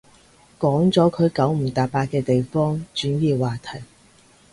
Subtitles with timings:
[0.59, 3.83] 講咗佢九唔搭八嘅地方，轉移話題